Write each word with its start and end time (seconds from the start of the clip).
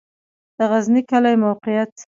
د 0.57 0.59
غزنی 0.71 1.01
کلی 1.09 1.35
موقعیت 1.45 1.93